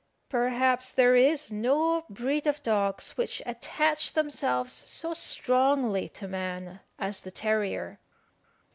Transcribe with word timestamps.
Perhaps 0.29 0.93
there 0.93 1.15
is 1.15 1.51
no 1.51 2.05
breed 2.09 2.47
of 2.47 2.63
dogs 2.63 3.17
which 3.17 3.39
attach 3.45 4.13
themselves 4.13 4.73
so 4.73 5.13
strongly 5.13 6.09
to 6.09 6.27
man 6.27 6.79
as 6.97 7.21
the 7.21 7.29
terrier. 7.29 7.99